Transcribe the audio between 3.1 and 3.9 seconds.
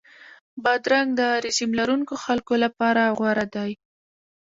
غوره دی.